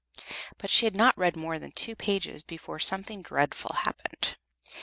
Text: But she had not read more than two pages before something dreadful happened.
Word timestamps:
But 0.57 0.71
she 0.71 0.87
had 0.87 0.95
not 0.95 1.15
read 1.15 1.35
more 1.35 1.59
than 1.59 1.73
two 1.73 1.95
pages 1.95 2.41
before 2.41 2.79
something 2.79 3.21
dreadful 3.21 3.75
happened. 3.83 4.35